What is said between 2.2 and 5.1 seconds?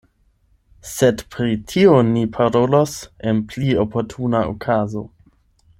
parolos en pli oportuna okazo.